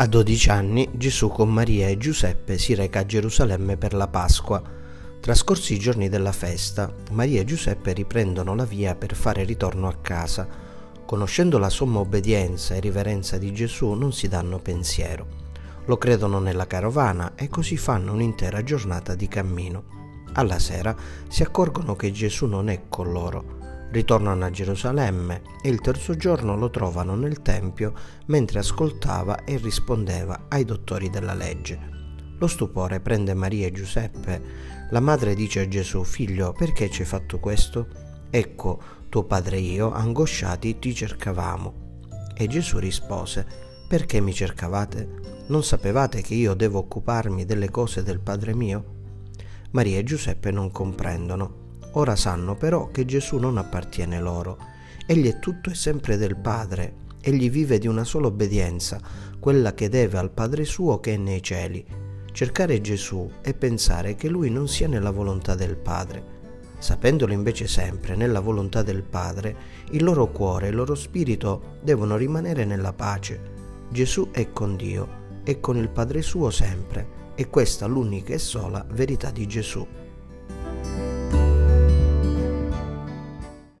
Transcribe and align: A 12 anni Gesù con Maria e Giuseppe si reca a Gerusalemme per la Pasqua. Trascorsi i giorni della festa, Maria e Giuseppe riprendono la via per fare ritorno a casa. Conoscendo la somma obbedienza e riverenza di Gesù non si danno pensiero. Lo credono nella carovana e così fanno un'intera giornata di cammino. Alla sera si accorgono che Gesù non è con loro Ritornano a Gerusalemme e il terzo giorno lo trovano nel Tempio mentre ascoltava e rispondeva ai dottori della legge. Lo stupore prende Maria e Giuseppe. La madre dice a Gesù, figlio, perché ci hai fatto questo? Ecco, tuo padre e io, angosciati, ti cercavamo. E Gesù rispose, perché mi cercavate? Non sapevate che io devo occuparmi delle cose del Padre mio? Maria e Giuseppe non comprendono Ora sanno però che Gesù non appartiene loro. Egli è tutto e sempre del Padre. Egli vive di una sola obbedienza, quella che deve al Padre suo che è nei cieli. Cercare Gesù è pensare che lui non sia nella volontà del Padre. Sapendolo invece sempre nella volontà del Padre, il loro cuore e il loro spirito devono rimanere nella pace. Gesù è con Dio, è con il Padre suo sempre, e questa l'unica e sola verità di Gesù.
A 0.00 0.06
12 0.06 0.48
anni 0.48 0.88
Gesù 0.92 1.28
con 1.28 1.52
Maria 1.52 1.88
e 1.88 1.98
Giuseppe 1.98 2.56
si 2.56 2.74
reca 2.74 3.00
a 3.00 3.04
Gerusalemme 3.04 3.76
per 3.76 3.92
la 3.92 4.08
Pasqua. 4.08 4.62
Trascorsi 5.20 5.74
i 5.74 5.78
giorni 5.78 6.08
della 6.08 6.32
festa, 6.32 6.90
Maria 7.10 7.42
e 7.42 7.44
Giuseppe 7.44 7.92
riprendono 7.92 8.54
la 8.54 8.64
via 8.64 8.94
per 8.94 9.14
fare 9.14 9.44
ritorno 9.44 9.88
a 9.88 9.96
casa. 10.00 10.48
Conoscendo 11.04 11.58
la 11.58 11.68
somma 11.68 11.98
obbedienza 11.98 12.74
e 12.74 12.80
riverenza 12.80 13.36
di 13.36 13.52
Gesù 13.52 13.90
non 13.90 14.14
si 14.14 14.26
danno 14.26 14.58
pensiero. 14.58 15.26
Lo 15.84 15.98
credono 15.98 16.38
nella 16.38 16.66
carovana 16.66 17.34
e 17.34 17.50
così 17.50 17.76
fanno 17.76 18.14
un'intera 18.14 18.62
giornata 18.62 19.14
di 19.14 19.28
cammino. 19.28 19.84
Alla 20.32 20.58
sera 20.58 20.96
si 21.28 21.42
accorgono 21.42 21.94
che 21.94 22.10
Gesù 22.10 22.46
non 22.46 22.70
è 22.70 22.84
con 22.88 23.12
loro 23.12 23.59
Ritornano 23.90 24.44
a 24.44 24.50
Gerusalemme 24.50 25.42
e 25.60 25.68
il 25.68 25.80
terzo 25.80 26.14
giorno 26.14 26.56
lo 26.56 26.70
trovano 26.70 27.16
nel 27.16 27.42
Tempio 27.42 27.92
mentre 28.26 28.60
ascoltava 28.60 29.42
e 29.44 29.56
rispondeva 29.56 30.46
ai 30.48 30.64
dottori 30.64 31.10
della 31.10 31.34
legge. 31.34 31.76
Lo 32.38 32.46
stupore 32.46 33.00
prende 33.00 33.34
Maria 33.34 33.66
e 33.66 33.72
Giuseppe. 33.72 34.40
La 34.90 35.00
madre 35.00 35.34
dice 35.34 35.60
a 35.60 35.68
Gesù, 35.68 36.04
figlio, 36.04 36.52
perché 36.52 36.88
ci 36.88 37.02
hai 37.02 37.08
fatto 37.08 37.40
questo? 37.40 37.88
Ecco, 38.30 38.80
tuo 39.08 39.24
padre 39.24 39.56
e 39.56 39.60
io, 39.60 39.90
angosciati, 39.92 40.78
ti 40.78 40.94
cercavamo. 40.94 41.88
E 42.36 42.46
Gesù 42.46 42.78
rispose, 42.78 43.44
perché 43.88 44.20
mi 44.20 44.32
cercavate? 44.32 45.44
Non 45.48 45.64
sapevate 45.64 46.22
che 46.22 46.34
io 46.34 46.54
devo 46.54 46.78
occuparmi 46.78 47.44
delle 47.44 47.70
cose 47.70 48.04
del 48.04 48.20
Padre 48.20 48.54
mio? 48.54 48.84
Maria 49.72 49.98
e 49.98 50.04
Giuseppe 50.04 50.52
non 50.52 50.70
comprendono 50.70 51.69
Ora 51.92 52.14
sanno 52.14 52.54
però 52.54 52.90
che 52.90 53.04
Gesù 53.04 53.36
non 53.38 53.58
appartiene 53.58 54.20
loro. 54.20 54.58
Egli 55.06 55.26
è 55.26 55.38
tutto 55.38 55.70
e 55.70 55.74
sempre 55.74 56.16
del 56.16 56.36
Padre. 56.36 56.94
Egli 57.20 57.50
vive 57.50 57.78
di 57.78 57.88
una 57.88 58.04
sola 58.04 58.28
obbedienza, 58.28 59.00
quella 59.40 59.74
che 59.74 59.88
deve 59.88 60.18
al 60.18 60.30
Padre 60.30 60.64
suo 60.64 61.00
che 61.00 61.14
è 61.14 61.16
nei 61.16 61.42
cieli. 61.42 61.84
Cercare 62.32 62.80
Gesù 62.80 63.28
è 63.40 63.54
pensare 63.54 64.14
che 64.14 64.28
lui 64.28 64.50
non 64.50 64.68
sia 64.68 64.86
nella 64.86 65.10
volontà 65.10 65.56
del 65.56 65.76
Padre. 65.76 66.38
Sapendolo 66.78 67.32
invece 67.32 67.66
sempre 67.66 68.14
nella 68.14 68.40
volontà 68.40 68.82
del 68.82 69.02
Padre, 69.02 69.54
il 69.90 70.04
loro 70.04 70.30
cuore 70.30 70.66
e 70.66 70.70
il 70.70 70.76
loro 70.76 70.94
spirito 70.94 71.78
devono 71.82 72.16
rimanere 72.16 72.64
nella 72.64 72.92
pace. 72.92 73.58
Gesù 73.90 74.30
è 74.30 74.52
con 74.52 74.76
Dio, 74.76 75.08
è 75.42 75.58
con 75.58 75.76
il 75.76 75.88
Padre 75.88 76.22
suo 76.22 76.50
sempre, 76.50 77.32
e 77.34 77.48
questa 77.48 77.86
l'unica 77.86 78.32
e 78.32 78.38
sola 78.38 78.86
verità 78.92 79.30
di 79.30 79.46
Gesù. 79.46 79.86